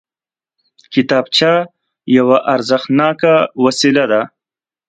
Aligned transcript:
کتابچه 0.93 1.51
یوه 2.17 2.37
ارزښتناکه 2.53 3.33
وسیله 3.63 4.05
ده 4.11 4.21